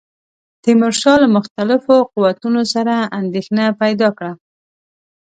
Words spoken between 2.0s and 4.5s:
قوتونو سره اندېښنه پیدا کړه.